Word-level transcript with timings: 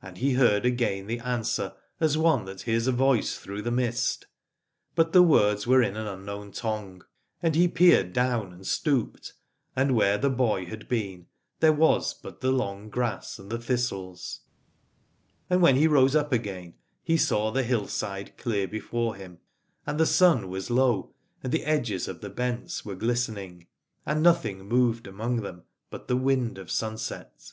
And 0.00 0.18
he 0.18 0.34
heard 0.34 0.64
again 0.64 1.08
the 1.08 1.18
answer 1.18 1.72
as 1.98 2.16
one 2.16 2.44
that 2.44 2.60
hears 2.62 2.86
a 2.86 2.92
voice 2.92 3.36
through 3.36 3.62
the 3.62 3.72
mist: 3.72 4.28
but 4.94 5.12
the 5.12 5.24
words 5.24 5.66
were 5.66 5.82
in 5.82 5.96
an 5.96 6.06
unknown 6.06 6.52
tongue. 6.52 7.02
And 7.42 7.56
he 7.56 7.66
12 7.66 7.70
Aladore 7.72 7.76
peered 7.76 8.12
down, 8.12 8.52
and 8.52 8.64
stooped, 8.64 9.32
and 9.74 9.96
where 9.96 10.16
the 10.16 10.30
boy 10.30 10.66
had 10.66 10.88
been 10.88 11.26
there 11.58 11.72
was 11.72 12.14
but 12.14 12.40
the 12.40 12.52
long 12.52 12.88
grass 12.88 13.40
and 13.40 13.50
the 13.50 13.58
thistles: 13.58 14.42
and 15.50 15.60
when 15.62 15.74
he 15.74 15.88
rose 15.88 16.14
up 16.14 16.30
again 16.30 16.74
he 17.02 17.16
saw 17.16 17.50
the 17.50 17.64
hillside 17.64 18.38
clear 18.38 18.68
before 18.68 19.16
him, 19.16 19.38
and 19.84 19.98
the 19.98 20.06
sun 20.06 20.46
was 20.48 20.70
low 20.70 21.12
and 21.42 21.52
the 21.52 21.64
edges 21.64 22.06
of 22.06 22.20
the 22.20 22.30
bents 22.30 22.84
were 22.84 22.94
glistening, 22.94 23.66
and 24.06 24.22
nothing 24.22 24.60
moved 24.64 25.08
among 25.08 25.38
them 25.42 25.64
but 25.90 26.06
the 26.06 26.16
wind 26.16 26.56
of 26.56 26.70
sunset. 26.70 27.52